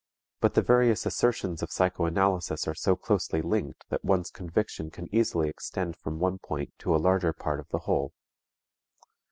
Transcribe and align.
But 0.39 0.55
the 0.55 0.63
various 0.63 1.05
assertions 1.05 1.61
of 1.61 1.71
psychoanalysis 1.71 2.67
are 2.67 2.73
so 2.73 2.95
closely 2.95 3.39
linked 3.43 3.85
that 3.91 4.03
one's 4.03 4.31
conviction 4.31 4.89
can 4.89 5.13
easily 5.13 5.47
extend 5.47 5.95
from 5.95 6.17
one 6.17 6.39
point 6.39 6.73
to 6.79 6.95
a 6.95 6.97
larger 6.97 7.33
part 7.33 7.59
of 7.59 7.69
the 7.69 7.77
whole. 7.85 8.11